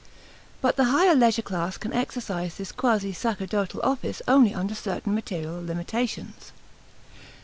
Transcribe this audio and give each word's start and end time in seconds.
But 0.61 0.77
the 0.77 0.85
higher 0.85 1.13
leisure 1.13 1.43
class 1.43 1.77
can 1.77 1.93
exercise 1.93 2.55
this 2.55 2.71
quasi 2.71 3.13
sacerdotal 3.13 3.81
office 3.83 4.19
only 4.27 4.51
under 4.51 4.73
certain 4.73 5.13
material 5.13 5.63
limitations. 5.63 6.51